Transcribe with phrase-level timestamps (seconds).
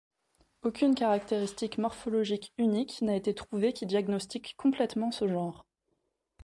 [0.63, 5.63] Aucune caractéristique morphologique unique n’a été trouvée qui diagnostique complètement ce genre.